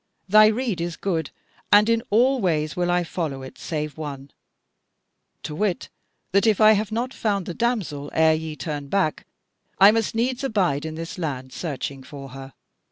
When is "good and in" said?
0.97-2.01